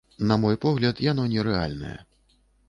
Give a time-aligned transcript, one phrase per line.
[0.29, 1.95] На мой погляд, яно не рэальнае.